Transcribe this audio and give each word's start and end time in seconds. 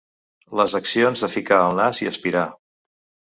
Les 0.59 0.73
accions 0.79 1.21
de 1.25 1.29
ficar 1.33 1.61
el 1.65 1.77
nas 1.81 2.01
i 2.05 2.09
aspirar. 2.13 2.47